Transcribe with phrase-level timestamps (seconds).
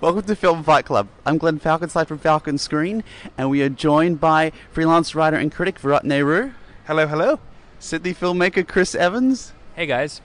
[0.00, 1.08] Welcome to Film Fight Club.
[1.26, 3.04] I'm Glenn Falconside from Falcon Screen,
[3.36, 6.52] and we are joined by freelance writer and critic Virat Nehru,
[6.86, 7.38] Hello, hello.
[7.78, 10.20] Sydney filmmaker Chris Evans, Hey guys.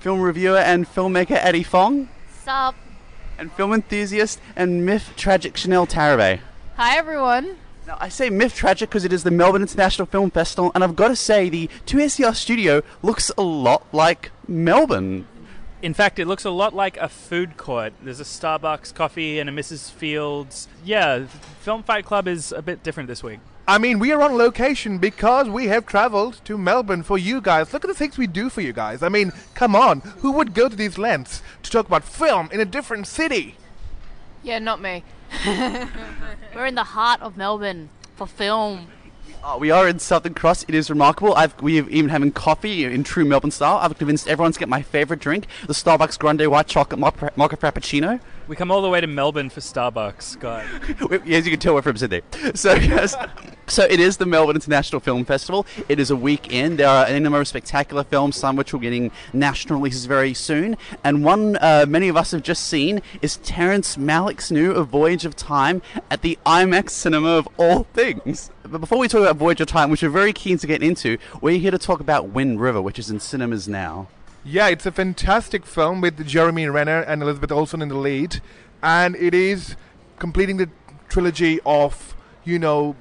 [0.00, 2.08] film reviewer and filmmaker Eddie Fong,
[2.44, 2.74] Sup?
[3.38, 6.40] and film enthusiast and MIFF tragic Chanel Tarabay.
[6.76, 7.56] Hi everyone.
[7.86, 10.96] Now, I say MIFF tragic because it is the Melbourne International Film Festival, and I've
[10.96, 15.26] got to say, the 2SER studio looks a lot like Melbourne.
[15.82, 17.94] In fact, it looks a lot like a food court.
[18.02, 19.90] There's a Starbucks coffee and a Mrs.
[19.90, 20.68] Fields.
[20.84, 21.24] Yeah,
[21.60, 23.40] Film Fight Club is a bit different this week.
[23.66, 27.72] I mean, we are on location because we have traveled to Melbourne for you guys.
[27.72, 29.02] Look at the things we do for you guys.
[29.02, 30.00] I mean, come on.
[30.18, 33.56] Who would go to these lengths to talk about film in a different city?
[34.42, 35.02] Yeah, not me.
[35.46, 38.88] We're in the heart of Melbourne for film.
[39.42, 40.64] Uh, we are in Southern Cross.
[40.68, 41.34] It is remarkable.
[41.34, 43.78] I've we have even having coffee in true Melbourne style.
[43.78, 47.56] I've convinced everyone to get my favourite drink, the Starbucks Grande White Chocolate Mocha Mocha
[47.56, 48.20] Frappuccino.
[48.48, 50.38] We come all the way to Melbourne for Starbucks.
[50.40, 50.66] guys.
[51.26, 52.20] As you can tell, we're from Sydney.
[52.54, 53.16] So, yes.
[53.70, 55.64] So it is the Melbourne International Film Festival.
[55.88, 56.78] It is a weekend.
[56.78, 60.76] There are a number of spectacular films, some which will getting national releases very soon.
[61.04, 65.24] And one uh, many of us have just seen is Terrence Malick's new A Voyage
[65.24, 68.50] of Time at the IMAX cinema of all things.
[68.64, 71.18] But before we talk about Voyage of Time, which we're very keen to get into,
[71.40, 74.08] we're here to talk about Wind River, which is in cinemas now.
[74.44, 78.40] Yeah, it's a fantastic film with Jeremy Renner and Elizabeth Olsen in the lead,
[78.82, 79.76] and it is
[80.18, 80.70] completing the
[81.08, 82.96] trilogy of, you know,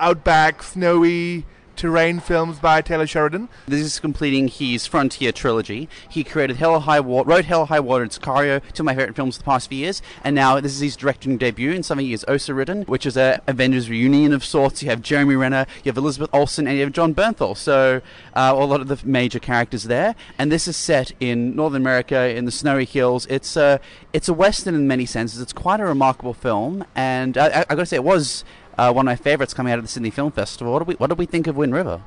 [0.00, 1.44] outback, snowy
[1.78, 3.48] terrain films by Taylor Sheridan.
[3.68, 5.88] This is completing his Frontier trilogy.
[6.08, 9.14] He created Hell High Water, wrote Hell High Water and Sicario, two of my favorite
[9.14, 10.02] films of the past few years.
[10.24, 13.16] And now this is his directing debut in something he has also written, which is
[13.16, 14.82] a Avengers reunion of sorts.
[14.82, 17.56] You have Jeremy Renner, you have Elizabeth Olsen, and you have Jon Bernthal.
[17.56, 18.00] So
[18.34, 20.16] uh, a lot of the major characters there.
[20.36, 23.24] And this is set in Northern America in the snowy hills.
[23.26, 23.78] It's a
[24.12, 25.40] it's a western in many senses.
[25.40, 28.44] It's quite a remarkable film, and I, I, I got to say it was.
[28.78, 30.72] Uh, one of my favorites coming out of the Sydney Film Festival.
[30.72, 32.00] What do we, what did we think of Wind River?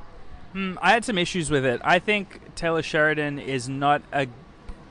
[0.53, 1.81] Hmm, I had some issues with it.
[1.83, 4.27] I think Taylor Sheridan is not a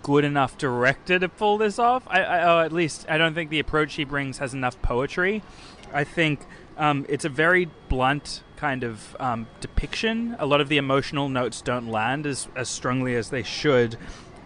[0.02, 2.02] good enough director to pull this off.
[2.06, 5.42] I, I, at least I don't think the approach he brings has enough poetry.
[5.90, 6.40] I think
[6.76, 10.36] um, it's a very blunt kind of um, depiction.
[10.38, 13.96] A lot of the emotional notes don't land as, as strongly as they should.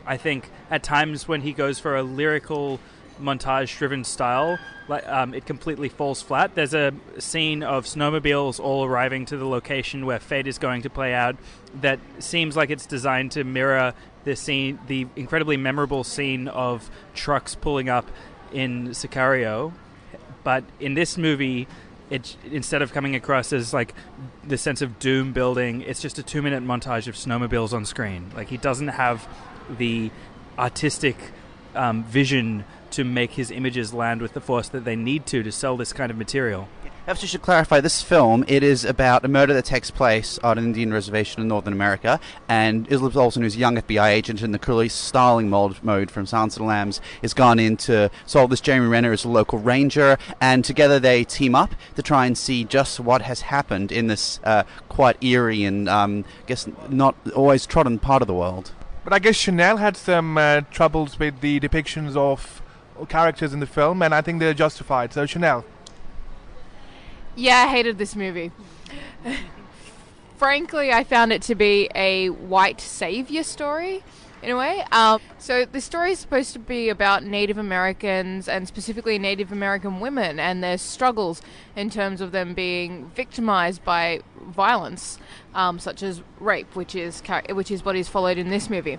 [0.07, 2.79] I think at times when he goes for a lyrical
[3.21, 4.59] montage driven style
[4.89, 6.55] um, it completely falls flat.
[6.55, 10.91] There's a scene of snowmobiles all arriving to the location where fate is going to
[10.91, 11.37] play out
[11.81, 17.55] that seems like it's designed to mirror the scene the incredibly memorable scene of trucks
[17.55, 18.11] pulling up
[18.53, 19.73] in Sicario.
[20.43, 21.67] But in this movie
[22.11, 23.95] it instead of coming across as like
[24.47, 28.31] the sense of doom building it's just a 2 minute montage of snowmobiles on screen.
[28.35, 29.27] Like he doesn't have
[29.79, 30.11] the
[30.59, 31.17] artistic
[31.75, 35.53] um, vision to make his images land with the force that they need to to
[35.53, 36.69] sell this kind of material.
[37.05, 38.47] Perhaps we should clarify this film.
[38.49, 42.19] It is about a murder that takes place on an Indian reservation in Northern America,
[42.49, 46.25] and Elizabeth Olsen, who's a young FBI agent in the police styling mode, mode from
[46.25, 48.63] Silence of the Lambs, is gone in to solve this.
[48.63, 52.65] Jeremy Renner is a local ranger, and together they team up to try and see
[52.65, 57.67] just what has happened in this uh, quite eerie and, um, I guess, not always
[57.67, 58.73] trodden part of the world.
[59.05, 62.63] But I guess Chanel had some uh, troubles with the depictions of
[63.09, 65.13] characters in the film, and I think they're justified.
[65.13, 65.65] So, Chanel.
[67.37, 68.53] Yeah, I hated this movie.
[70.37, 74.03] Frankly, I found it to be a white savior story
[74.45, 74.85] in a way.
[74.93, 80.01] Um, so the story is supposed to be about Native Americans and specifically Native American
[80.01, 81.41] women and their struggles
[81.75, 85.19] in terms of them being victimized by violence,
[85.55, 88.99] um, such as rape, which is which is what is followed in this movie.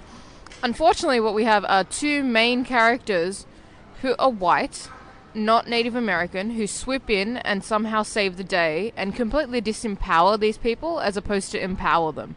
[0.64, 3.46] Unfortunately, what we have are two main characters
[4.06, 4.88] who are white,
[5.34, 10.60] not Native American, who swoop in and somehow save the day and completely disempower these
[10.60, 12.36] people as opposed to empower them.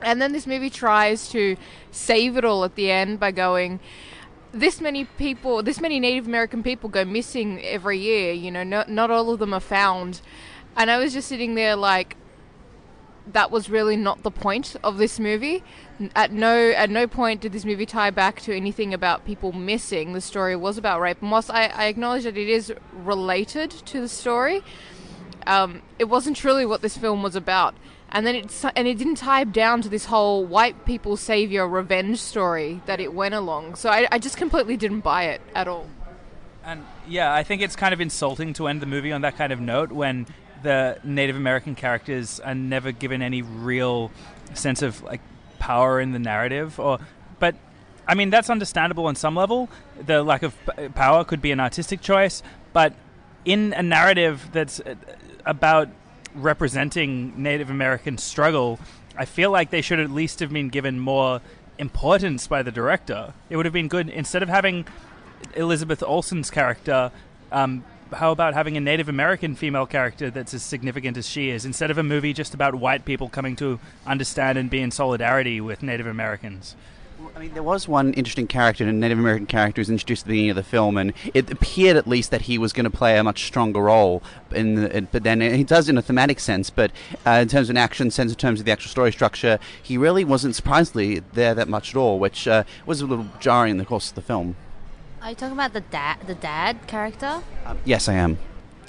[0.00, 1.58] And then this movie tries to
[1.90, 3.80] save it all at the end by going,
[4.50, 8.32] this many people, this many Native American people go missing every year.
[8.32, 10.22] You know, not not all of them are found.
[10.74, 12.16] And I was just sitting there like,
[13.30, 15.62] that was really not the point of this movie.
[16.14, 20.12] At no at no point did this movie tie back to anything about people missing.
[20.12, 24.00] The story was about rape, and whilst I, I acknowledge that it is related to
[24.00, 24.62] the story,
[25.46, 27.74] um, it wasn't truly what this film was about.
[28.10, 32.18] And then it and it didn't tie down to this whole white people savior revenge
[32.20, 33.76] story that it went along.
[33.76, 35.88] So I, I just completely didn't buy it at all.
[36.64, 39.52] And yeah, I think it's kind of insulting to end the movie on that kind
[39.52, 40.26] of note when
[40.62, 44.10] the Native American characters are never given any real
[44.54, 45.20] sense of like
[45.64, 46.98] power in the narrative or
[47.38, 47.54] but
[48.06, 49.70] I mean, that's understandable on some level.
[49.98, 50.54] The lack of
[50.94, 52.42] power could be an artistic choice,
[52.74, 52.92] but
[53.46, 54.94] in a narrative that's uh,
[55.46, 55.88] about
[56.34, 58.78] representing Native American struggle,
[59.16, 61.40] I feel like they should at least have been given more
[61.78, 63.32] importance by the director.
[63.48, 64.86] It would have been good instead of having
[65.54, 67.10] Elizabeth Olsen's character.
[67.50, 71.64] Um, how about having a Native American female character that's as significant as she is,
[71.64, 75.60] instead of a movie just about white people coming to understand and be in solidarity
[75.60, 76.76] with Native Americans?
[77.34, 80.26] I mean, there was one interesting character, a Native American character, who was introduced at
[80.26, 82.90] the beginning of the film, and it appeared at least that he was going to
[82.90, 84.22] play a much stronger role.
[84.52, 86.92] In the, but then he does in a thematic sense, but
[87.26, 89.96] uh, in terms of an action sense, in terms of the actual story structure, he
[89.98, 93.78] really wasn't surprisingly there that much at all, which uh, was a little jarring in
[93.78, 94.56] the course of the film.
[95.24, 97.40] Are you talking about the dad, the dad character?
[97.64, 98.36] Um, yes, I am.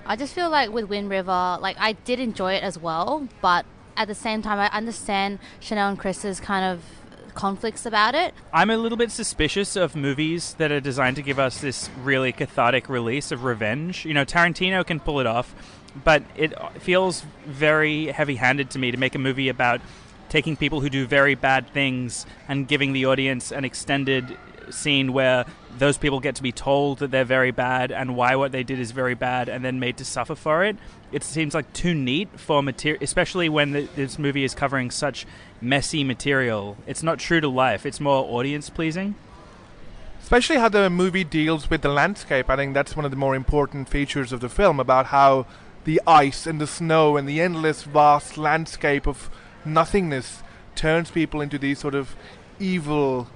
[0.06, 3.66] I just feel like with Wind River, like I did enjoy it as well, but
[3.96, 6.84] at the same time, I understand Chanel and Chris's kind of
[7.36, 8.34] conflicts about it.
[8.52, 12.34] I'm a little bit suspicious of movies that are designed to give us this really
[12.34, 14.04] cathartic release of revenge.
[14.04, 15.56] You know, Tarantino can pull it off,
[16.04, 19.80] but it feels very heavy handed to me to make a movie about
[20.28, 24.38] taking people who do very bad things and giving the audience an extended
[24.70, 25.46] scene where
[25.78, 28.80] those people get to be told that they're very bad and why what they did
[28.80, 30.78] is very bad and then made to suffer for it.
[31.12, 35.26] It seems like too neat for material, especially when the, this movie is covering such
[35.62, 36.78] messy material.
[36.88, 39.16] It's not true to life, it's more audience pleasing.
[40.22, 42.50] Especially how the movie deals with the landscape.
[42.50, 45.46] I think that's one of the more important features of the film about how
[45.84, 49.30] the ice and the snow and the endless vast landscape of
[49.64, 50.42] nothingness
[50.74, 52.16] turns people into these sort of
[52.60, 53.28] evil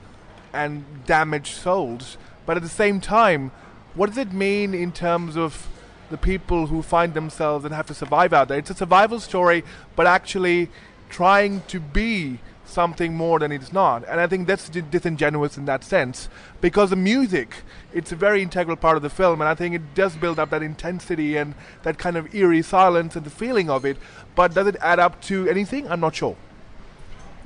[0.54, 2.18] and damaged souls.
[2.50, 3.52] But at the same time,
[3.94, 5.68] what does it mean in terms of
[6.10, 8.58] the people who find themselves and have to survive out there?
[8.58, 9.64] It's a survival story,
[9.96, 10.72] but actually
[11.10, 14.04] trying to be something more than it's not.
[14.08, 16.28] And I think that's disingenuous in that sense
[16.60, 17.58] because the music,
[17.94, 20.50] it's a very integral part of the film, and I think it does build up
[20.50, 21.54] that intensity and
[21.84, 23.98] that kind of eerie silence and the feeling of it.
[24.34, 25.88] But does it add up to anything?
[25.88, 26.36] I'm not sure.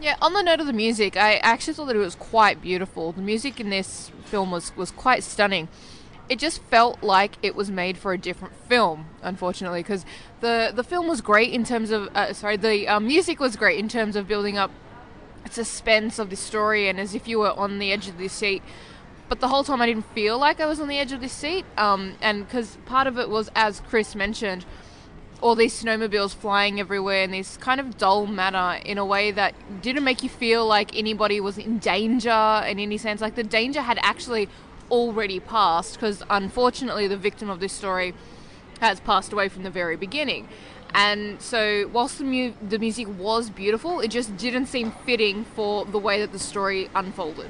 [0.04, 3.14] Yeah, on the note of the music, I actually thought that it was quite beautiful.
[3.14, 5.70] The music in this film was, was quite stunning.
[6.28, 10.06] It just felt like it was made for a different film, unfortunately, because
[10.42, 13.80] the the film was great in terms of uh, sorry, the uh, music was great
[13.80, 14.72] in terms of building up
[15.50, 18.62] suspense of the story and as if you were on the edge of the seat.
[19.30, 21.30] But the whole time I didn't feel like I was on the edge of the
[21.30, 24.66] seat, um, and because part of it was, as Chris mentioned,
[25.44, 29.54] all these snowmobiles flying everywhere in this kind of dull manner in a way that
[29.82, 33.20] didn't make you feel like anybody was in danger in any sense.
[33.20, 34.48] Like the danger had actually
[34.90, 38.14] already passed because unfortunately the victim of this story
[38.80, 40.48] has passed away from the very beginning.
[40.96, 45.84] And so, whilst the, mu- the music was beautiful, it just didn't seem fitting for
[45.84, 47.50] the way that the story unfolded.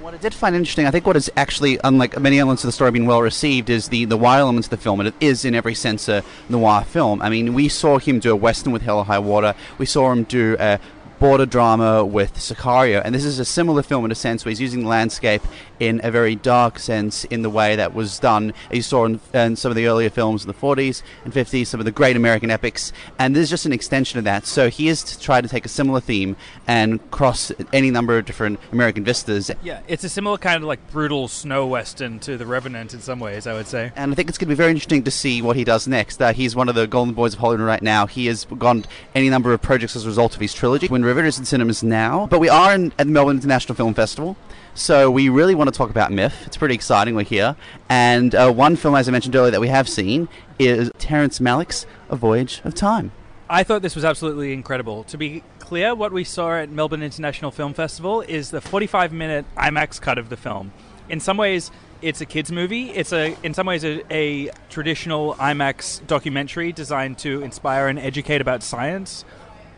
[0.00, 2.72] What I did find interesting, I think what is actually, unlike many elements of the
[2.72, 5.44] story being well received, is the, the noir elements of the film, and it is
[5.44, 7.20] in every sense a noir film.
[7.20, 10.12] I mean, we saw him do a western with Hell or High Water, we saw
[10.12, 10.78] him do a
[11.18, 14.60] border drama with Sicario, and this is a similar film in a sense where he's
[14.60, 15.42] using the landscape
[15.80, 19.56] in a very dark sense in the way that was done, you saw in, in,
[19.56, 22.50] some of the earlier films in the 40s and 50s, some of the great American
[22.50, 24.46] epics, and this is just an extension of that.
[24.46, 26.36] So he has tried to take a similar theme
[26.66, 29.50] and cross any number of different American vistas.
[29.62, 33.20] Yeah, it's a similar kind of like brutal snow western to The Revenant in some
[33.20, 33.92] ways, I would say.
[33.96, 36.20] And I think it's going to be very interesting to see what he does next.
[36.20, 38.06] Uh, he's one of the golden boys of Hollywood right now.
[38.06, 38.84] He has gone
[39.14, 40.88] any number of projects as a result of his trilogy.
[40.88, 43.94] Wind River is in cinemas now, but we are in, at the Melbourne International Film
[43.94, 44.36] Festival.
[44.74, 46.46] So we really want to talk about MIFF.
[46.46, 47.14] It's pretty exciting.
[47.14, 47.56] We're here,
[47.88, 51.86] and uh, one film, as I mentioned earlier, that we have seen is Terrence Malick's
[52.10, 53.10] A Voyage of Time.
[53.48, 55.04] I thought this was absolutely incredible.
[55.04, 59.98] To be clear, what we saw at Melbourne International Film Festival is the 45-minute IMAX
[60.00, 60.72] cut of the film.
[61.08, 61.70] In some ways,
[62.02, 62.90] it's a kids movie.
[62.90, 68.42] It's a, in some ways, a, a traditional IMAX documentary designed to inspire and educate
[68.42, 69.24] about science.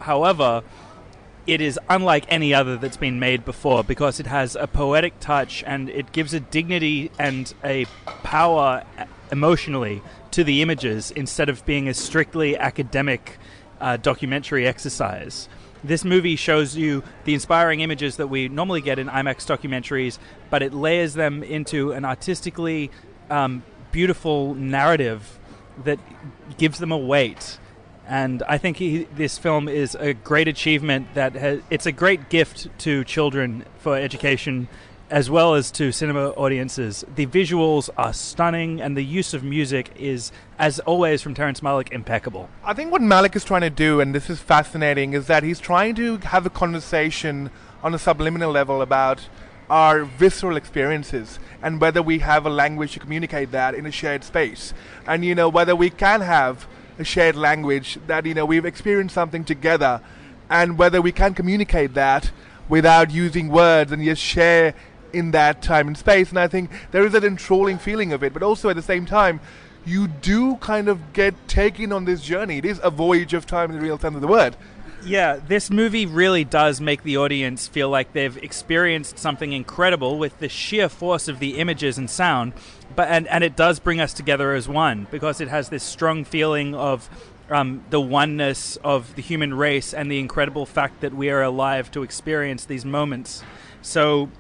[0.00, 0.62] However,
[1.47, 5.64] it is unlike any other that's been made before because it has a poetic touch
[5.66, 7.87] and it gives a dignity and a
[8.23, 8.85] power
[9.32, 13.38] emotionally to the images instead of being a strictly academic
[13.80, 15.49] uh, documentary exercise.
[15.82, 20.18] This movie shows you the inspiring images that we normally get in IMAX documentaries,
[20.50, 22.90] but it layers them into an artistically
[23.30, 25.38] um, beautiful narrative
[25.85, 25.99] that
[26.59, 27.59] gives them a weight
[28.11, 31.14] and I think he, this film is a great achievement.
[31.14, 34.67] That has, it's a great gift to children for education,
[35.11, 37.05] as well as to cinema audiences.
[37.14, 41.93] The visuals are stunning, and the use of music is, as always, from Terrence Malick,
[41.93, 42.50] impeccable.
[42.64, 45.61] I think what Malick is trying to do, and this is fascinating, is that he's
[45.61, 47.49] trying to have a conversation
[47.81, 49.29] on a subliminal level about
[49.71, 54.25] our visceral experiences and whether we have a language to communicate that in a shared
[54.25, 54.75] space.
[55.07, 56.67] And, you know, whether we can have
[57.00, 60.00] a shared language that, you know, we've experienced something together
[60.49, 62.30] and whether we can communicate that
[62.69, 64.75] without using words and just share
[65.12, 66.30] in that time and space.
[66.30, 69.07] And I think there is an enthralling feeling of it, but also at the same
[69.07, 69.40] time,
[69.85, 72.59] you do kind of get taken on this journey.
[72.59, 74.57] It is a voyage of time in the real sense of the word.
[75.04, 80.38] Yeah, this movie really does make the audience feel like they've experienced something incredible with
[80.38, 82.52] the sheer force of the images and sound.
[82.95, 86.25] But and, and it does bring us together as one because it has this strong
[86.25, 87.09] feeling of
[87.49, 91.90] um, the oneness of the human race and the incredible fact that we are alive
[91.92, 93.42] to experience these moments.
[93.83, 94.30] So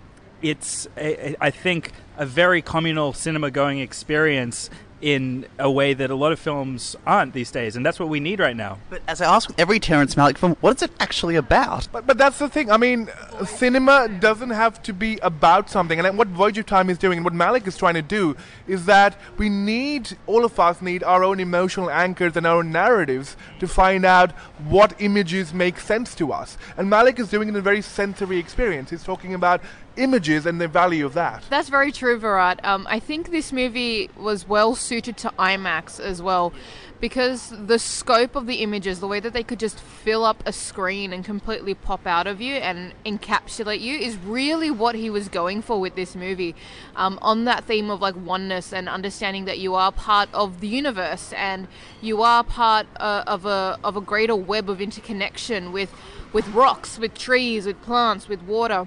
[0.42, 6.32] it's, I think, a very communal cinema going experience in a way that a lot
[6.32, 8.78] of films aren't these days, and that's what we need right now.
[8.90, 11.88] But as I ask every Terrence Malick film, what is it actually about?
[11.90, 12.70] But, but that's the thing.
[12.70, 13.08] I mean,
[13.46, 15.98] cinema doesn't have to be about something.
[15.98, 18.84] And what Voyage of Time is doing, and what Malick is trying to do, is
[18.86, 23.36] that we need, all of us need our own emotional anchors and our own narratives
[23.58, 24.32] to find out
[24.68, 26.58] what images make sense to us.
[26.76, 28.90] And Malick is doing it in a very sensory experience.
[28.90, 29.62] He's talking about
[30.00, 31.44] images and the value of that.
[31.50, 32.64] That's very true, Virat.
[32.64, 36.52] Um, I think this movie was well suited to IMAX as well
[37.00, 40.52] because the scope of the images, the way that they could just fill up a
[40.52, 45.28] screen and completely pop out of you and encapsulate you, is really what he was
[45.28, 46.54] going for with this movie.
[46.96, 50.68] Um, on that theme of like oneness and understanding that you are part of the
[50.68, 51.68] universe and
[52.02, 55.92] you are part uh, of a of a greater web of interconnection with
[56.32, 58.86] with rocks, with trees, with plants, with water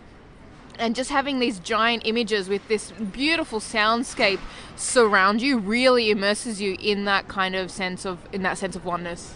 [0.80, 4.40] and just having these giant images with this beautiful soundscape
[4.76, 8.86] surround you really immerses you in that kind of sense of in that sense of
[8.86, 9.36] oneness.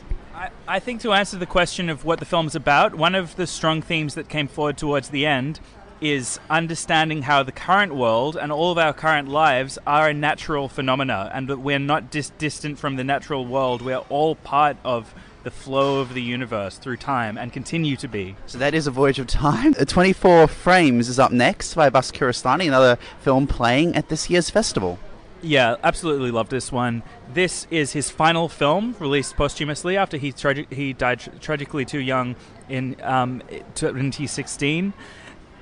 [0.68, 3.82] I, think to answer the question of what the film's about, one of the strong
[3.82, 5.60] themes that came forward towards the end
[6.00, 10.68] is understanding how the current world and all of our current lives are a natural
[10.68, 13.82] phenomena and that we're not dis- distant from the natural world.
[13.82, 15.16] We're all part of
[15.48, 18.36] the flow of the universe through time and continue to be.
[18.48, 19.74] So that is A Voyage of Time.
[19.74, 25.00] 24 Frames is up next by Abbas Kiarostami, another film playing at this year's festival.
[25.42, 27.02] Yeah, absolutely love this one.
[27.34, 32.02] This is his final film, released posthumously after he tragi- he died tra- tragically too
[32.02, 32.36] young
[32.68, 33.42] in um,
[33.76, 34.92] 2016.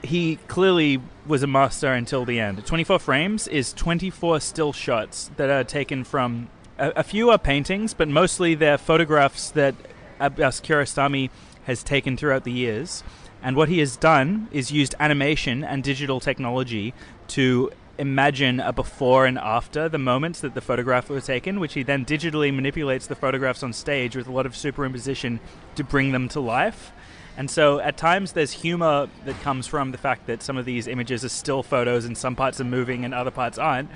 [0.02, 2.66] He clearly was a master until the end.
[2.66, 7.94] 24 Frames is 24 still shots that are taken from a, a few are paintings,
[7.94, 9.76] but mostly they're photographs that
[10.20, 11.30] Abbas Kiarostami
[11.66, 13.04] has taken throughout the years.
[13.42, 16.94] And what he has done is used animation and digital technology
[17.30, 21.84] to imagine a before and after the moments that the photograph was taken, which he
[21.84, 25.40] then digitally manipulates the photographs on stage with a lot of superimposition
[25.76, 26.92] to bring them to life.
[27.38, 30.88] And so at times there's humor that comes from the fact that some of these
[30.88, 33.90] images are still photos and some parts are moving and other parts aren't.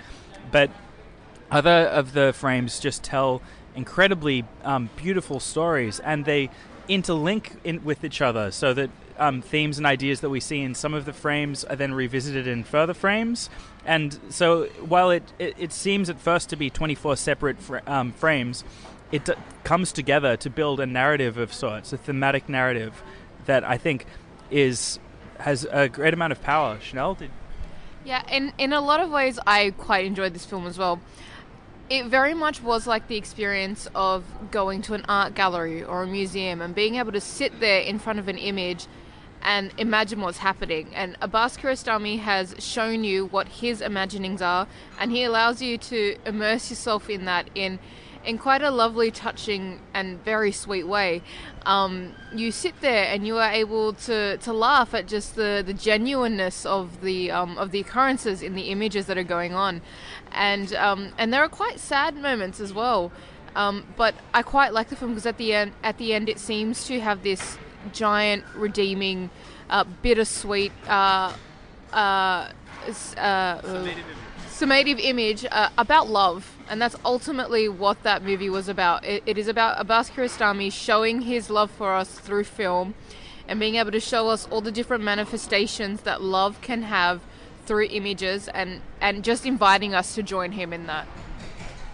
[0.51, 0.71] But
[1.51, 3.41] other of the frames just tell
[3.75, 6.49] incredibly um, beautiful stories, and they
[6.87, 10.73] interlink in, with each other so that um, themes and ideas that we see in
[10.73, 13.49] some of the frames are then revisited in further frames.
[13.85, 18.11] And so, while it, it, it seems at first to be 24 separate fr- um,
[18.13, 18.63] frames,
[19.11, 23.03] it d- comes together to build a narrative of sorts, a thematic narrative
[23.45, 24.05] that I think
[24.51, 24.99] is
[25.39, 26.77] has a great amount of power.
[26.81, 27.31] Chanel, did
[28.05, 30.99] yeah, in in a lot of ways, I quite enjoyed this film as well
[31.89, 36.07] it very much was like the experience of going to an art gallery or a
[36.07, 38.85] museum and being able to sit there in front of an image
[39.41, 40.93] and imagine what's happening.
[40.93, 44.67] And Abbas Kiarostami has shown you what his imaginings are,
[44.99, 47.79] and he allows you to immerse yourself in that in
[48.29, 51.23] in quite a lovely, touching, and very sweet way.
[51.65, 55.73] Um, you sit there and you are able to, to laugh at just the, the
[55.73, 59.81] genuineness of the um, of the occurrences in the images that are going on,
[60.31, 63.11] and um, and there are quite sad moments as well.
[63.55, 66.37] Um, but I quite like the film because at the end at the end it
[66.37, 67.57] seems to have this
[67.91, 69.31] giant redeeming,
[69.71, 70.71] uh, bittersweet.
[70.87, 71.33] Uh,
[71.91, 72.51] uh,
[73.17, 73.87] uh,
[74.59, 79.05] summative image uh, about love, and that's ultimately what that movie was about.
[79.05, 82.93] It, it is about Abbas Kiarostami showing his love for us through film,
[83.47, 87.21] and being able to show us all the different manifestations that love can have
[87.65, 91.07] through images, and and just inviting us to join him in that.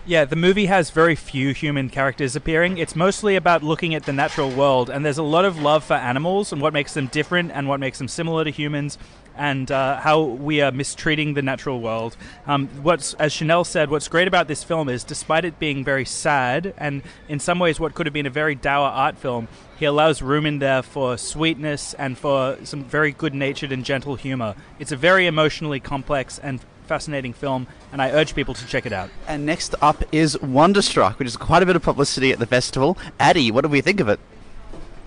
[0.08, 2.78] Yeah, the movie has very few human characters appearing.
[2.78, 5.96] It's mostly about looking at the natural world, and there's a lot of love for
[5.96, 8.98] animals and what makes them different and what makes them similar to humans.
[9.38, 12.16] And uh, how we are mistreating the natural world.
[12.48, 16.06] Um, what's, as Chanel said, what's great about this film is, despite it being very
[16.06, 19.86] sad and in some ways what could have been a very dour art film, he
[19.86, 24.56] allows room in there for sweetness and for some very good-natured and gentle humor.
[24.80, 28.94] It's a very emotionally complex and fascinating film, and I urge people to check it
[28.94, 29.10] out.
[29.28, 32.98] And next up is Wonderstruck, which is quite a bit of publicity at the festival.
[33.20, 34.20] Addie, what do we think of it?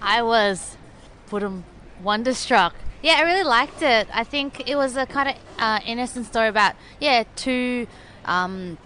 [0.01, 0.77] I was
[1.31, 1.65] boom,
[2.03, 2.75] wonderstruck.
[3.01, 4.09] Yeah, I really liked it.
[4.13, 7.87] I think it was a kind of uh, innocent story about yeah two.
[8.25, 8.77] Um,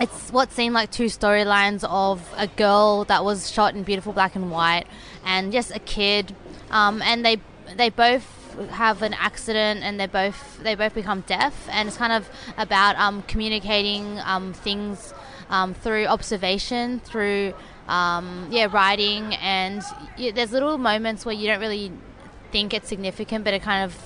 [0.00, 4.34] it's what seemed like two storylines of a girl that was shot in beautiful black
[4.34, 4.86] and white,
[5.24, 6.34] and just a kid,
[6.72, 7.36] um, and they
[7.76, 8.26] they both
[8.70, 12.28] have an accident and they both they both become deaf, and it's kind of
[12.58, 15.14] about um, communicating um, things
[15.50, 17.54] um, through observation, through
[17.86, 19.84] um, yeah writing, and
[20.18, 21.92] there's little moments where you don't really
[22.52, 23.98] think it's significant, but it kind of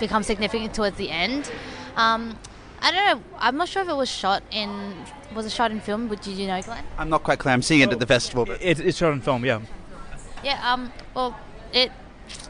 [0.00, 1.50] becomes significant towards the end.
[1.96, 2.38] Um,
[2.80, 3.24] I don't know.
[3.38, 4.94] I'm not sure if it was shot in.
[5.34, 6.08] Was it shot in film?
[6.08, 6.84] Would you, you know, Glenn?
[6.96, 7.52] I'm not quite clear.
[7.52, 8.46] I'm seeing it at the festival.
[8.46, 9.60] But It, it's shot in film, yeah.
[10.44, 10.72] Yeah.
[10.72, 10.92] Um.
[11.14, 11.36] Well,
[11.72, 11.90] it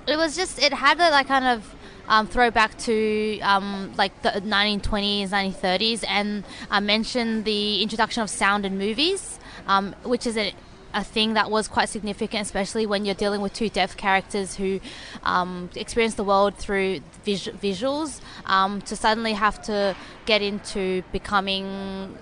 [0.07, 1.75] it was just it had a like kind of
[2.09, 8.65] um, throwback to um, like the 1920s, 1930s, and I mentioned the introduction of sound
[8.67, 10.53] in movies, um, which is a
[10.95, 14.81] a thing that was quite significant, especially when you're dealing with two deaf characters who
[15.23, 18.21] um, experience the world through vis- visuals.
[18.47, 22.17] Um, to suddenly have to get into becoming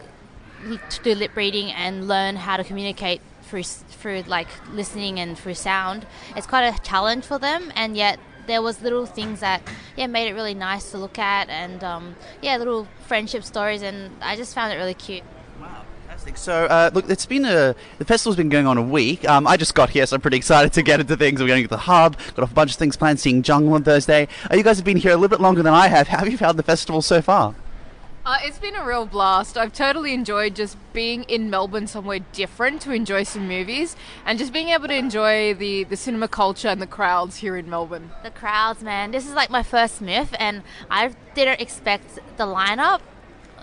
[0.91, 5.55] to do lip reading and learn how to communicate through through like listening and through
[5.55, 6.07] sound.
[6.35, 9.63] It's quite a challenge for them, and yet there was little things that
[9.97, 14.11] yeah made it really nice to look at, and um, yeah, little friendship stories, and
[14.23, 15.23] I just found it really cute.
[16.27, 16.37] Fantastic.
[16.39, 19.29] So, uh, look, it's been a the festival's been going on a week.
[19.29, 21.41] Um, I just got here, so I'm pretty excited to get into things.
[21.41, 22.17] We're going to the hub.
[22.35, 23.21] Got a bunch of things planned.
[23.21, 24.29] Seeing Jungle on Thursday.
[24.51, 26.09] Uh, you guys have been here a little bit longer than I have.
[26.09, 27.55] How have you found the festival so far?
[28.25, 29.57] Uh, it's been a real blast.
[29.57, 34.53] I've totally enjoyed just being in Melbourne somewhere different to enjoy some movies and just
[34.53, 38.11] being able to enjoy the, the cinema culture and the crowds here in Melbourne.
[38.25, 39.13] The crowds, man.
[39.13, 43.01] This is like my first MIFF, and I didn't expect the lineup.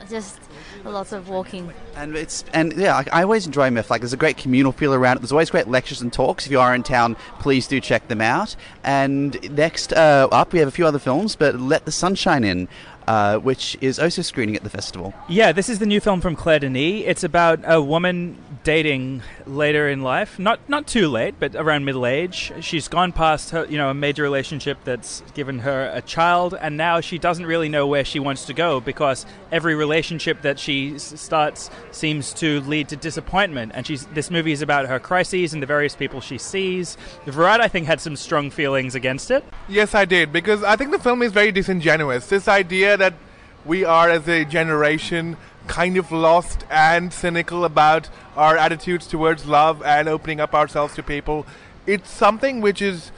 [0.09, 0.39] Just
[0.83, 1.71] lots of walking.
[1.95, 3.89] And it's and yeah, I, I always enjoy MIFF.
[3.89, 5.19] Like, there's a great communal feel around it.
[5.21, 6.45] There's always great lectures and talks.
[6.45, 8.55] If you are in town, please do check them out.
[8.83, 12.67] And next uh, up, we have a few other films, but Let the Sunshine In.
[13.05, 15.13] Uh, which is also screening at the festival.
[15.27, 17.03] Yeah, this is the new film from Claire Denis.
[17.05, 22.05] It's about a woman dating later in life, not not too late, but around middle
[22.05, 22.51] age.
[22.61, 26.77] She's gone past her, you know, a major relationship that's given her a child, and
[26.77, 30.97] now she doesn't really know where she wants to go because every relationship that she
[30.97, 33.71] starts seems to lead to disappointment.
[33.75, 36.97] And she's this movie is about her crises and the various people she sees.
[37.25, 39.43] The variety, I think, had some strong feelings against it.
[39.67, 42.27] Yes, I did because I think the film is very disingenuous.
[42.27, 43.13] This idea that
[43.65, 49.81] we are, as a generation, kind of lost and cynical about our attitudes towards love
[49.83, 51.45] and opening up ourselves to people.
[51.85, 53.11] It's something which is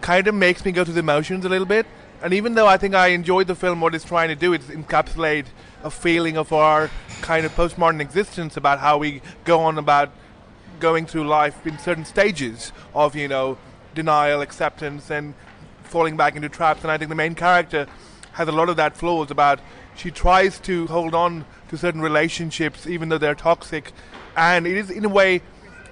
[0.00, 1.86] kind of makes me go through the motions a little bit.
[2.22, 4.62] And even though I think I enjoyed the film, what it's trying to do is
[4.62, 5.46] encapsulate
[5.82, 10.12] a feeling of our kind of postmodern existence about how we go on about
[10.78, 13.58] going through life in certain stages of, you know,
[13.94, 15.34] denial, acceptance, and
[15.82, 16.82] falling back into traps.
[16.82, 17.86] And I think the main character
[18.32, 19.60] has a lot of that flaws about
[19.94, 23.92] she tries to hold on to certain relationships even though they're toxic.
[24.36, 25.42] And it is, in a way,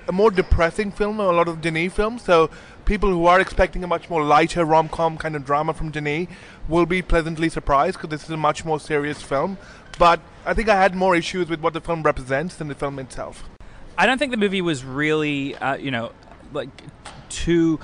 [0.07, 2.23] a more depressing film than a lot of Denis films.
[2.23, 2.51] So
[2.85, 6.29] people who are expecting a much more lighter rom-com kind of drama from Denis
[6.69, 9.59] will be pleasantly surprised because this is a much more serious film.
[9.99, 12.99] But I think I had more issues with what the film represents than the film
[12.99, 13.49] itself.
[13.97, 16.13] I don't think the movie was really, uh, you know,
[16.53, 16.69] like
[17.29, 17.81] too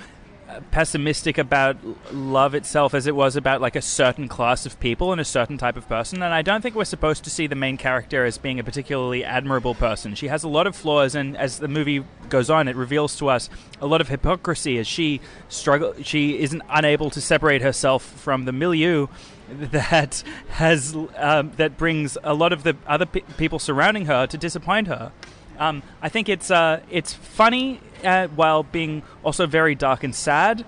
[0.71, 1.77] pessimistic about
[2.13, 5.59] love itself as it was about like a certain class of people and a certain
[5.59, 6.23] type of person.
[6.23, 9.25] And I don't think we're supposed to see the main character as being a particularly
[9.25, 10.15] admirable person.
[10.15, 13.29] She has a lot of flaws, and as the movie goes on, it reveals to
[13.29, 13.49] us
[13.81, 15.95] a lot of hypocrisy as she struggle.
[16.03, 19.07] She isn't unable to separate herself from the milieu
[19.49, 24.37] that has um, that brings a lot of the other pe- people surrounding her to
[24.37, 25.13] disappoint her.
[25.59, 30.65] Um, I think it's uh, it's funny uh, while being also very dark and sad.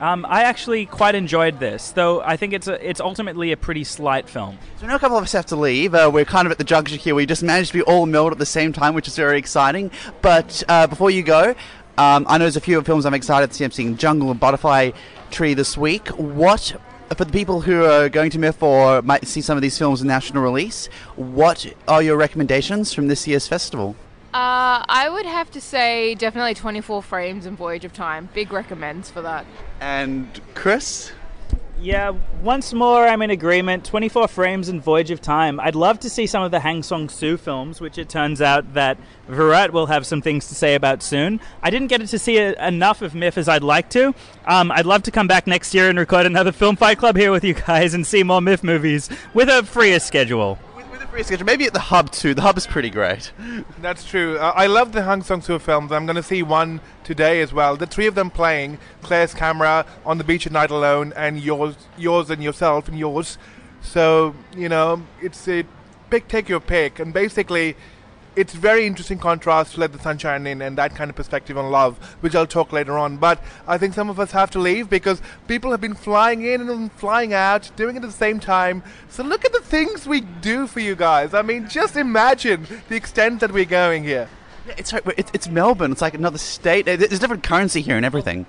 [0.00, 2.20] Um, I actually quite enjoyed this, though.
[2.20, 4.58] I think it's a, it's ultimately a pretty slight film.
[4.80, 5.94] So now a couple of us have to leave.
[5.94, 7.14] Uh, we're kind of at the juncture here.
[7.14, 9.92] We just managed to be all milled at the same time, which is very exciting.
[10.20, 11.54] But uh, before you go,
[11.96, 13.64] um, I know there's a few films I'm excited to see.
[13.64, 14.90] I'm seeing Jungle and Butterfly
[15.30, 16.08] Tree this week.
[16.08, 16.74] What
[17.16, 20.02] for the people who are going to MIFF or might see some of these films
[20.02, 20.86] in national release?
[21.14, 23.94] What are your recommendations from this year's festival?
[24.34, 28.28] Uh, I would have to say definitely 24 frames and Voyage of Time.
[28.34, 29.46] Big recommends for that.
[29.80, 31.12] And Chris,
[31.80, 33.84] Yeah, once more, I'm in agreement.
[33.84, 35.60] 24 frames and Voyage of Time.
[35.60, 38.98] I'd love to see some of the Hong Sang-soo films, which it turns out that
[39.28, 41.40] Virat will have some things to say about soon.
[41.62, 44.14] I didn't get to see a, enough of MIFF as I'd like to.
[44.46, 47.30] Um, I'd love to come back next year and record another Film Fight Club here
[47.30, 50.58] with you guys and see more MIFF movies with a freer schedule.
[51.14, 52.34] Maybe at the Hub too.
[52.34, 53.30] The Hub is pretty great.
[53.80, 54.36] That's true.
[54.36, 55.92] Uh, I love the Hong Sang-soo films.
[55.92, 57.76] I'm going to see one today as well.
[57.76, 61.76] The three of them playing Claire's camera on the beach at night alone, and yours,
[61.96, 63.38] yours and yourself and yours.
[63.80, 65.64] So you know, it's a
[66.10, 67.76] pick, take your pick, and basically,
[68.36, 71.70] it's very interesting contrast to let the sunshine in and that kind of perspective on
[71.70, 73.16] love, which I'll talk later on.
[73.16, 76.68] But I think some of us have to leave because people have been flying in
[76.68, 78.82] and flying out, doing it at the same time.
[79.08, 81.34] So look at the things we do for you guys.
[81.34, 84.28] I mean, just imagine the extent that we're going here.
[84.66, 85.92] Yeah, it's, it's it's Melbourne.
[85.92, 86.86] It's like another state.
[86.86, 88.46] There's different currency here and everything.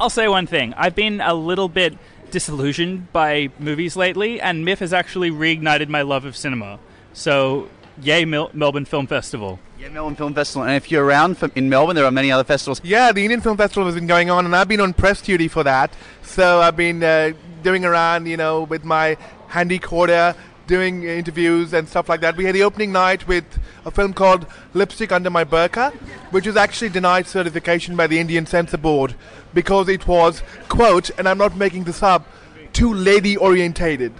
[0.00, 0.72] I'll say one thing.
[0.74, 1.98] I've been a little bit
[2.30, 6.78] disillusioned by movies lately, and MIFF has actually reignited my love of cinema.
[7.12, 7.68] So,
[8.02, 9.58] yay, Mel- Melbourne Film Festival.
[9.78, 10.66] Yeah, Melbourne Film Festival.
[10.66, 12.80] And if you're around from, in Melbourne, there are many other festivals.
[12.82, 15.48] Yeah, the Indian Film Festival has been going on, and I've been on press duty
[15.48, 15.92] for that.
[16.22, 17.32] So I've been uh,
[17.62, 19.16] doing around, you know, with my
[19.48, 20.34] handy quarter,
[20.66, 22.36] doing interviews and stuff like that.
[22.36, 23.44] We had the opening night with
[23.84, 25.92] a film called Lipstick Under My Burqa,
[26.30, 29.14] which was actually denied certification by the Indian Censor Board
[29.54, 32.26] because it was, quote, and I'm not making this up,
[32.72, 34.12] too lady orientated.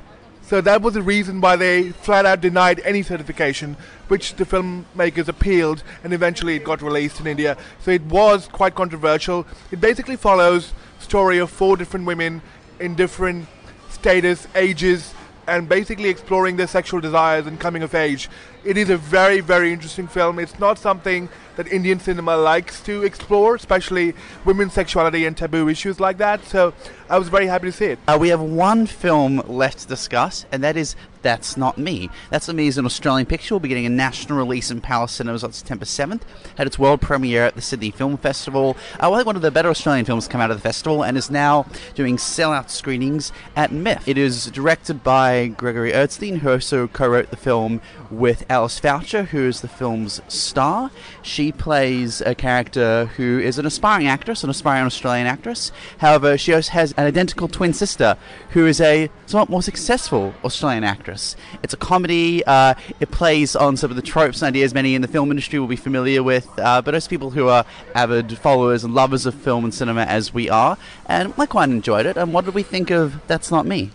[0.49, 3.77] So that was the reason why they flat out denied any certification,
[4.09, 7.59] which the filmmakers appealed, and eventually it got released in India.
[7.83, 9.47] So it was quite controversial.
[9.71, 12.41] It basically follows story of four different women
[12.81, 13.47] in different
[13.91, 15.13] status, ages,
[15.49, 18.29] and basically exploring their sexual desires and coming of age.
[18.65, 20.39] It is a very, very interesting film.
[20.39, 25.99] It's not something that Indian cinema likes to explore, especially women's sexuality and taboo issues
[25.99, 26.45] like that.
[26.45, 26.75] So
[27.09, 27.99] I was very happy to see it.
[28.07, 30.95] Uh, we have one film left to discuss, and that is
[31.29, 32.09] That's Not Me.
[32.31, 33.55] That's is an Australian picture.
[33.55, 36.23] We'll be getting a national release in Palace Cinemas on September 7th.
[36.57, 38.79] Had its world premiere at the Sydney Film Festival.
[38.99, 41.19] Uh, I think one of the better Australian films come out of the festival, and
[41.19, 44.09] is now doing sellout screenings at MIFF.
[44.09, 49.47] It is directed by Gregory Erdstein, who also co-wrote the film with Alice Foucher, who
[49.47, 50.91] is the film's star.
[51.23, 55.73] She plays a character who is an aspiring actress, an aspiring Australian actress.
[55.99, 58.17] However, she also has an identical twin sister
[58.51, 61.37] who is a somewhat more successful Australian actress.
[61.63, 62.45] It's a comedy.
[62.45, 65.59] Uh, it plays on some of the tropes and ideas many in the film industry
[65.59, 69.35] will be familiar with, uh, but as people who are avid followers and lovers of
[69.35, 72.17] film and cinema as we are, and I quite enjoyed it.
[72.17, 73.91] And what did we think of That's Not Me?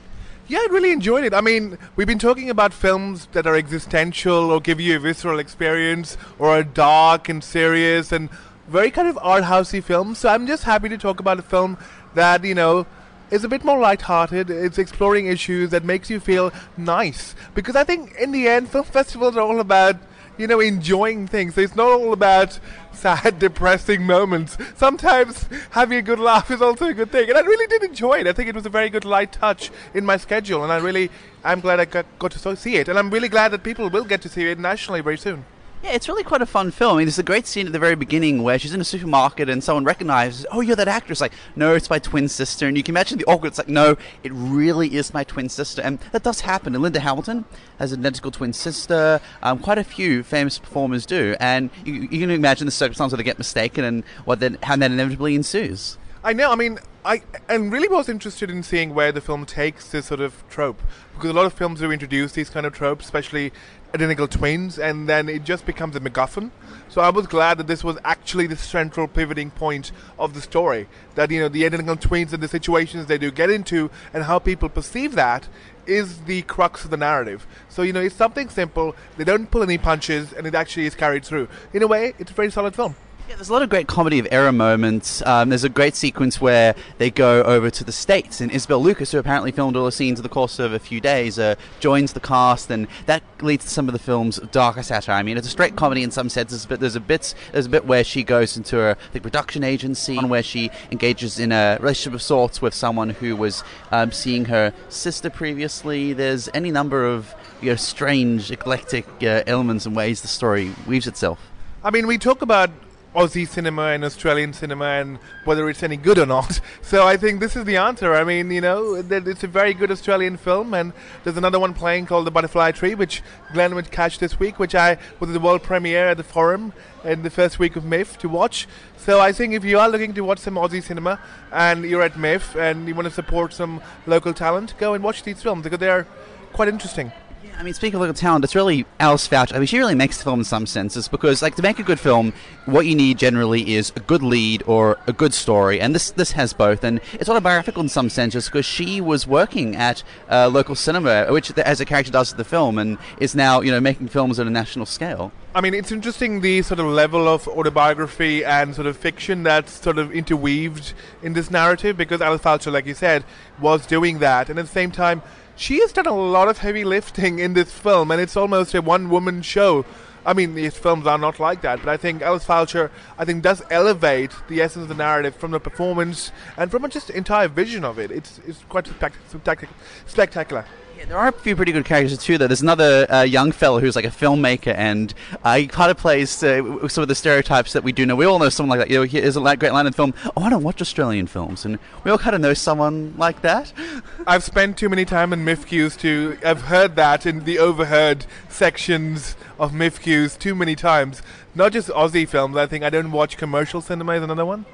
[0.54, 1.34] Yeah, I really enjoyed it.
[1.34, 5.40] I mean, we've been talking about films that are existential or give you a visceral
[5.40, 8.30] experience or are dark and serious and
[8.68, 10.20] very kind of art housey films.
[10.20, 11.80] So I'm just happy to talk about a film
[12.14, 12.86] that, you know,
[13.32, 14.52] is a bit more light-hearted.
[14.52, 17.34] It's exploring issues that makes you feel nice.
[17.56, 19.96] Because I think in the end, film festivals are all about
[20.38, 21.58] you know, enjoying things.
[21.58, 22.60] It's not all about
[22.92, 24.58] sad, depressing moments.
[24.76, 27.30] Sometimes having a good laugh is also a good thing.
[27.30, 28.28] And I really did enjoy it.
[28.28, 30.64] I think it was a very good light touch in my schedule.
[30.64, 31.10] And I really,
[31.44, 32.88] I'm glad I got, got to see it.
[32.88, 35.46] And I'm really glad that people will get to see it nationally very soon.
[35.84, 36.94] Yeah, it's really quite a fun film.
[36.94, 39.50] I mean, there's a great scene at the very beginning where she's in a supermarket
[39.50, 41.20] and someone recognizes, oh, you're that actress.
[41.20, 42.70] Like, no, it's my twin sister.
[42.70, 43.50] And you can imagine the awkward.
[43.50, 45.82] It's like, no, it really is my twin sister.
[45.82, 46.74] And that does happen.
[46.74, 47.44] And Linda Hamilton
[47.80, 49.20] has an identical twin sister.
[49.42, 51.36] Um, quite a few famous performers do.
[51.42, 54.78] And you, you can imagine the circumstances where they get mistaken and what then, how
[54.78, 55.98] that inevitably ensues.
[56.26, 56.52] I know.
[56.52, 60.22] I mean, I and really was interested in seeing where the film takes this sort
[60.22, 60.82] of trope
[61.14, 63.52] because a lot of films do introduce these kind of tropes, especially
[63.94, 66.50] identical twins, and then it just becomes a MacGuffin.
[66.88, 70.88] So I was glad that this was actually the central pivoting point of the story.
[71.16, 74.40] That you know the identical twins and the situations they do get into and how
[74.40, 75.50] people perceive that
[75.86, 77.46] is the crux of the narrative.
[77.68, 78.96] So you know it's something simple.
[79.18, 81.50] They don't pull any punches, and it actually is carried through.
[81.74, 82.96] In a way, it's a very solid film.
[83.30, 85.26] Yeah, there's a lot of great comedy of error moments.
[85.26, 89.14] Um, there's a great sequence where they go over to the States, and Isabel Lucas,
[89.14, 92.12] who apparently filmed all the scenes in the course of a few days, uh, joins
[92.12, 95.16] the cast, and that leads to some of the film's darker satire.
[95.16, 97.70] I mean, it's a straight comedy in some senses, but there's a bit there's a
[97.70, 102.16] bit where she goes into a the production agency, where she engages in a relationship
[102.16, 106.12] of sorts with someone who was um, seeing her sister previously.
[106.12, 111.08] There's any number of you know strange, eclectic uh, elements and ways the story weaves
[111.08, 111.40] itself.
[111.86, 112.70] I mean, we talk about
[113.16, 116.60] Aussie cinema and Australian cinema and whether it's any good or not.
[116.82, 118.14] So I think this is the answer.
[118.14, 122.06] I mean, you know, it's a very good Australian film, and there's another one playing
[122.06, 125.40] called The Butterfly Tree, which Glenn would catch this week, which I was at the
[125.40, 126.72] world premiere at the Forum
[127.04, 128.68] in the first week of MIFF to watch.
[128.98, 131.20] So I think if you are looking to watch some Aussie cinema
[131.52, 135.24] and you're at MIFF and you want to support some local talent, go and watch
[135.24, 136.06] these films because they're
[136.52, 137.12] quite interesting.
[137.58, 139.54] I mean, speaking of local talent, it's really Alice Fouch.
[139.54, 141.84] I mean, she really makes the film in some senses because, like, to make a
[141.84, 142.34] good film,
[142.66, 146.32] what you need generally is a good lead or a good story, and this this
[146.32, 146.84] has both.
[146.84, 151.52] And it's autobiographical in some senses because she was working at uh, local cinema, which
[151.58, 154.52] as a character does the film, and is now you know making films at a
[154.52, 155.32] national scale.
[155.56, 159.72] I mean, it's interesting the sort of level of autobiography and sort of fiction that's
[159.72, 163.24] sort of interweaved in this narrative because Alice Foucher, like you said,
[163.62, 165.22] was doing that, and at the same time
[165.56, 168.82] she has done a lot of heavy lifting in this film, and it's almost a
[168.82, 169.86] one-woman show.
[170.26, 173.44] I mean, these films are not like that, but I think Alice Foucher, I think,
[173.44, 177.50] does elevate the essence of the narrative from the performance and from just the entire
[177.50, 178.10] vision of it.
[178.10, 179.68] It's it's quite spectac-
[180.08, 180.66] spectacular.
[181.08, 182.38] There are a few pretty good characters too.
[182.38, 185.14] Though there's another uh, young fellow who's like a filmmaker, and
[185.44, 188.16] uh, he kind of plays uh, some of the stereotypes that we do know.
[188.16, 188.92] We all know someone like that.
[188.92, 190.14] You know, here's a great line in film.
[190.38, 193.74] Oh, I don't watch Australian films, and we all kind of know someone like that.
[194.28, 199.36] I've spent too many time in MIFQs to have heard that in the overheard sections
[199.60, 201.22] of MIFQs too many times.
[201.54, 202.56] Not just Aussie films.
[202.56, 204.14] I think I don't watch commercial cinema.
[204.14, 204.66] Is another one.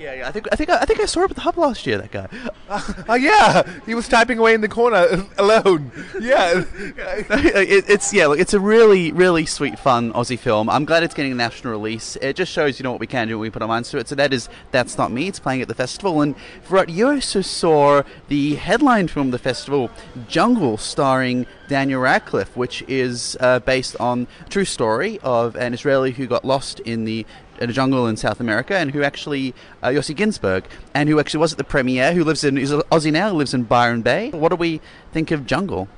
[0.00, 0.28] Yeah, yeah.
[0.28, 1.98] I think I think I think I saw him at the hub last year.
[1.98, 2.28] That guy.
[2.70, 5.06] Uh, yeah, he was typing away in the corner
[5.38, 5.92] alone.
[6.20, 8.26] Yeah, it, it's yeah.
[8.26, 10.68] Look, it's a really really sweet, fun Aussie film.
[10.68, 12.16] I'm glad it's getting a national release.
[12.16, 13.98] It just shows you know what we can do when we put our minds to
[13.98, 14.08] it.
[14.08, 15.28] So that is that's not me.
[15.28, 16.20] It's playing at the festival.
[16.20, 19.90] And for you also saw the headline film of the festival,
[20.28, 26.26] Jungle, starring Daniel Radcliffe, which is uh, based on true story of an Israeli who
[26.26, 27.24] got lost in the
[27.60, 31.38] in a jungle in South America, and who actually uh, Yossi Ghinsberg, and who actually
[31.38, 34.30] was at the premiere, who lives in is Aussie now, lives in Byron Bay.
[34.30, 34.80] What do we
[35.12, 35.88] think of Jungle?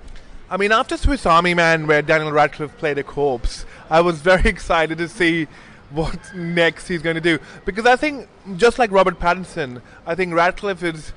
[0.50, 4.50] I mean, after Swiss Army Man, where Daniel Radcliffe played a corpse, I was very
[4.50, 5.48] excited to see
[5.88, 10.34] what next he's going to do because I think just like Robert Pattinson, I think
[10.34, 11.12] Radcliffe is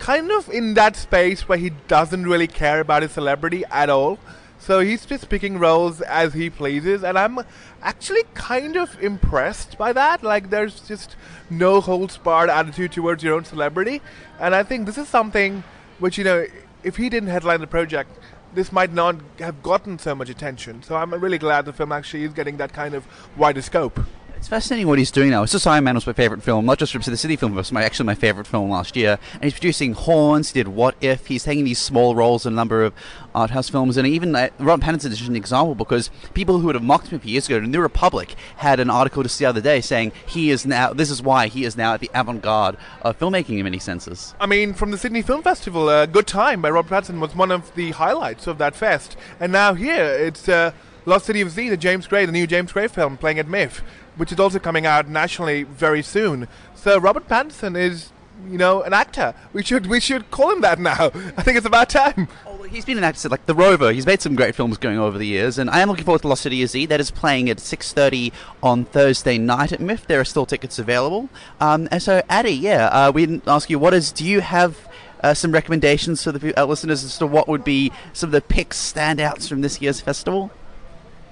[0.00, 4.18] kind of in that space where he doesn't really care about his celebrity at all.
[4.58, 7.38] So he's just picking roles as he pleases, and I'm
[7.80, 10.22] actually kind of impressed by that.
[10.22, 11.16] Like, there's just
[11.48, 14.02] no holds barred attitude towards your own celebrity,
[14.38, 15.64] and I think this is something
[15.98, 16.44] which, you know,
[16.82, 18.10] if he didn't headline the project,
[18.54, 20.82] this might not have gotten so much attention.
[20.82, 24.00] So I'm really glad the film actually is getting that kind of wider scope.
[24.40, 25.42] It's fascinating what he's doing now.
[25.42, 27.58] It's just Iron Man was my favorite film, not just from the City Film, but
[27.58, 29.18] was my, actually my favorite film last year.
[29.34, 30.50] And he's producing Horns.
[30.50, 31.26] He did What If.
[31.26, 32.94] He's taking these small roles in a number of
[33.34, 36.68] art house films, and even uh, Ron Pattinson is just an example because people who
[36.68, 39.38] would have mocked him a few years ago, the New Republic had an article just
[39.38, 40.94] the other day saying he is now.
[40.94, 44.34] This is why he is now at the avant-garde of filmmaking in many senses.
[44.40, 47.50] I mean, from the Sydney Film Festival, uh, Good Time by Rob Pattinson was one
[47.50, 50.48] of the highlights of that fest, and now here it's.
[50.48, 50.72] Uh,
[51.06, 53.82] Lost City of Z, the James Gray, the new James Gray film playing at MIFF
[54.20, 56.46] which is also coming out nationally very soon.
[56.74, 58.12] So Robert Pattinson is,
[58.46, 59.34] you know, an actor.
[59.54, 61.06] We should we should call him that now.
[61.38, 62.28] I think it's about time.
[62.46, 63.92] Oh, he's been an actor like The Rover.
[63.92, 66.28] He's made some great films going over the years, and I am looking forward to
[66.28, 66.84] Lost City of Z.
[66.84, 68.30] That is playing at 6:30
[68.62, 70.06] on Thursday night at MIFF.
[70.06, 71.30] There are still tickets available.
[71.58, 74.12] Um, and so, Addy, yeah, uh, we didn't ask you what is.
[74.12, 74.86] Do you have
[75.22, 78.42] uh, some recommendations for the uh, listeners as to what would be some of the
[78.42, 80.50] picks standouts from this year's festival?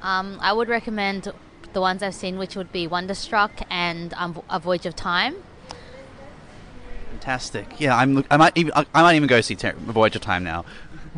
[0.00, 1.32] Um, I would recommend
[1.78, 5.36] the ones I've seen, which would be Wonderstruck and um, A Voyage of Time.
[7.10, 7.66] Fantastic.
[7.78, 8.24] Yeah, I'm.
[8.32, 8.72] I might even.
[8.74, 10.64] I might even go see Ter- Voyage of Time now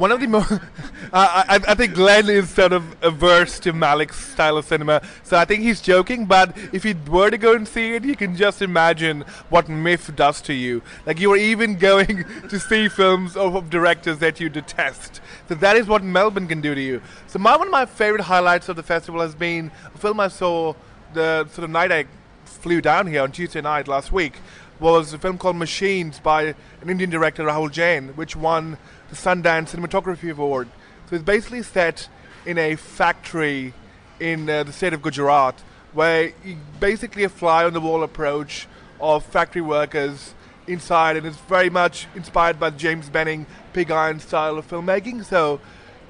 [0.01, 0.51] one of the most.
[1.13, 5.45] I, I think Glenn is sort of averse to Malick's style of cinema, so I
[5.45, 6.25] think he's joking.
[6.25, 10.17] But if he were to go and see it, you can just imagine what MIFF
[10.17, 10.83] does to you.
[11.05, 15.21] Like you are even going to see films of, of directors that you detest.
[15.49, 17.03] So that is what Melbourne can do to you.
[17.27, 20.29] So my one of my favorite highlights of the festival has been a film I
[20.29, 20.75] saw
[21.13, 22.07] the sort of night I
[22.47, 24.35] flew down here on Tuesday night last week
[24.81, 28.79] was a film called Machines by an Indian director Rahul Jain, which won
[29.11, 30.69] the Sundance Cinematography Award.
[31.09, 32.09] So it's basically set
[32.47, 33.75] in a factory
[34.21, 35.61] in uh, the state of Gujarat,
[35.93, 36.33] where
[36.79, 38.69] basically a fly on the wall approach
[39.01, 40.35] of factory workers
[40.67, 45.25] inside, and it's very much inspired by the James Benning pig iron style of filmmaking.
[45.25, 45.61] So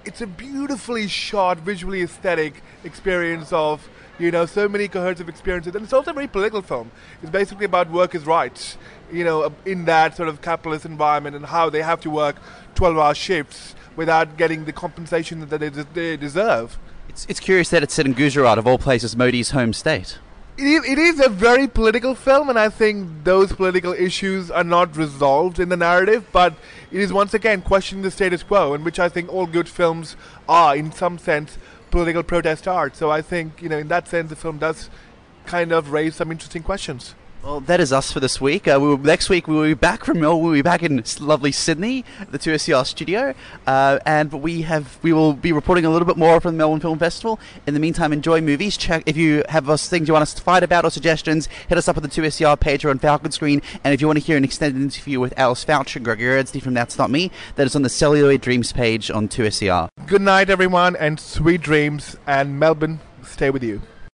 [0.04, 5.84] it's a beautifully shot, visually aesthetic experience of you know so many cohesive experiences, and
[5.84, 6.90] it's also a very political film.
[7.22, 8.76] It's basically about workers' rights,
[9.10, 12.36] you know, in that sort of capitalist environment and how they have to work
[12.74, 16.78] 12-hour shifts without getting the compensation that they, they deserve.
[17.08, 20.18] It's, it's curious that it's set in Gujarat, of all places, Modi's home state.
[20.56, 24.64] it is, it is a very political film, and I think those political issues are
[24.64, 26.26] not resolved in the narrative.
[26.32, 26.54] But
[26.92, 30.16] it is once again questioning the status quo, in which I think all good films
[30.48, 31.58] are, in some sense,
[31.90, 32.94] political protest art.
[32.94, 34.90] So I think you know, in that sense, the film does
[35.46, 37.14] kind of raise some interesting questions.
[37.42, 38.68] Well, that is us for this week.
[38.68, 40.44] Uh, we will, next week we will be back from Melbourne.
[40.44, 43.34] We'll be back in lovely Sydney, the 2SER studio,
[43.66, 46.80] uh, and we have we will be reporting a little bit more from the Melbourne
[46.80, 47.40] Film Festival.
[47.66, 48.76] In the meantime, enjoy movies.
[48.76, 51.48] Check if you have us things you want us to fight about or suggestions.
[51.68, 53.62] Hit us up at the 2SER page or on Falcon Screen.
[53.84, 56.60] And if you want to hear an extended interview with Alice Fouch and Gregory Erdstein
[56.60, 59.88] from That's Not Me, that is on the Celluloid Dreams page on 2SER.
[60.06, 62.16] Good night, everyone, and sweet dreams.
[62.26, 63.80] And Melbourne, stay with you.